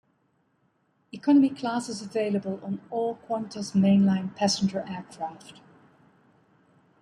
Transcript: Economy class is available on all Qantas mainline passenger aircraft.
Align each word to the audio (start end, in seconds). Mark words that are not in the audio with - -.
Economy 1.11 1.49
class 1.51 1.87
is 1.87 2.01
available 2.01 2.59
on 2.63 2.81
all 2.89 3.19
Qantas 3.29 3.73
mainline 3.73 4.35
passenger 4.35 4.83
aircraft. 4.89 5.61